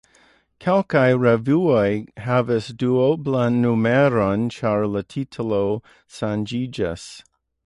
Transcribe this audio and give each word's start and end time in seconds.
Kelkaj 0.59 1.11
revuoj 1.25 1.91
havas 2.23 2.69
duoblan 2.85 3.61
numeron, 3.67 4.49
ĉar 4.57 4.85
la 4.97 5.05
titolo 5.17 5.65
ŝanĝiĝis. 6.19 7.05